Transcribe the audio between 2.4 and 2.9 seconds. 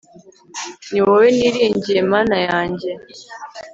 yanjye